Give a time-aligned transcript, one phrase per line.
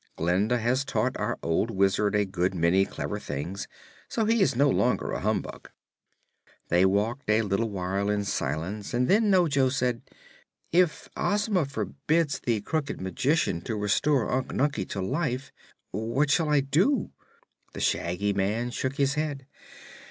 [0.17, 3.67] Glinda has taught our old Wizard a good many clever things,
[4.09, 5.69] so he is no longer a humbug."
[6.69, 10.01] They walked a little while in silence and then Ojo said:
[10.71, 15.51] "If Ozma forbids the Crooked Magician to restore Unc Nunkie to life,
[15.91, 17.11] what shall I do?"
[17.73, 19.45] The Shaggy Man shook his head.